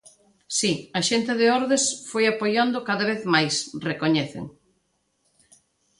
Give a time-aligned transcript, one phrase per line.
[0.57, 3.55] Si, a xente de Ordes foi apoiando cada vez máis,
[3.89, 4.45] recoñecen.